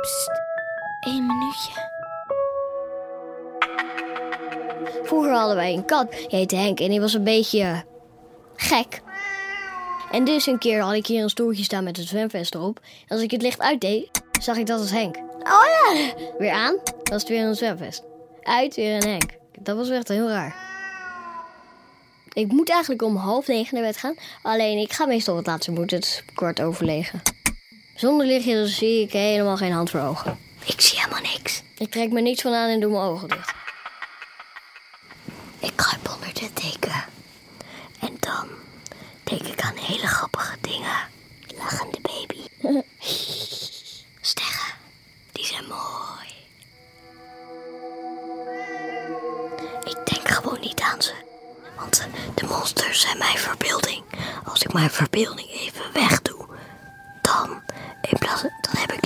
[0.00, 0.30] Psst,
[1.00, 1.72] één minuutje.
[5.02, 7.84] Vroeger hadden wij een kat, die heette Henk en die was een beetje
[8.56, 9.00] gek.
[10.10, 12.80] En dus een keer had ik hier een stoeltje staan met een zwemvest erop.
[13.06, 14.10] En als ik het licht uitdeed,
[14.40, 15.16] zag ik dat als Henk.
[15.16, 16.12] Oh ja!
[16.38, 18.02] Weer aan, was het weer een zwemvest.
[18.42, 19.30] Uit, weer een Henk.
[19.58, 20.56] Dat was echt heel raar.
[22.32, 24.16] Ik moet eigenlijk om half negen naar bed gaan.
[24.42, 27.22] Alleen ik ga meestal wat later, moet het kort overlegen.
[28.00, 30.38] Zonder lichtje zie ik helemaal geen hand voor ogen.
[30.64, 31.62] Ik zie helemaal niks.
[31.78, 33.52] Ik trek me niets van aan en doe mijn ogen dicht.
[35.58, 37.04] Ik kruip onder de deken.
[38.00, 38.48] En dan
[39.24, 40.96] denk ik aan hele grappige dingen.
[41.58, 42.40] Lachende baby.
[44.20, 44.74] Sterren,
[45.32, 46.28] die zijn mooi.
[49.84, 51.12] Ik denk gewoon niet aan ze.
[51.76, 54.02] Want de monsters zijn mijn verbeelding.
[54.44, 56.19] Als ik mijn verbeelding even weg
[58.48, 58.48] ド
[58.80, 58.99] ラブ